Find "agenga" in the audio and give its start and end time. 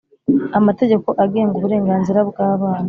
1.23-1.53